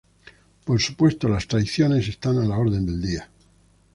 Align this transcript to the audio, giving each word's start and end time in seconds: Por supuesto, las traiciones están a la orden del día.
Por 0.65 0.81
supuesto, 0.81 1.29
las 1.29 1.45
traiciones 1.47 2.07
están 2.07 2.39
a 2.39 2.43
la 2.45 2.57
orden 2.57 2.87
del 2.87 2.99
día. 3.03 3.29